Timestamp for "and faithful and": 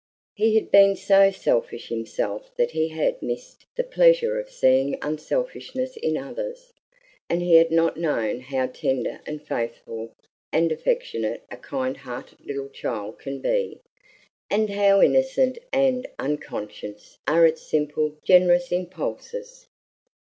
9.27-10.71